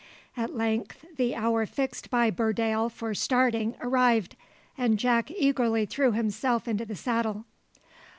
At 0.35 0.55
length 0.55 1.05
the 1.17 1.35
hour 1.35 1.67
fixed 1.67 2.09
by 2.09 2.31
Burdale 2.31 2.89
for 2.89 3.13
starting 3.13 3.75
arrived, 3.81 4.35
and 4.75 4.97
Jack 4.97 5.29
eagerly 5.29 5.85
threw 5.85 6.11
himself 6.11 6.67
into 6.67 6.87
the 6.87 6.95
saddle. 6.95 7.45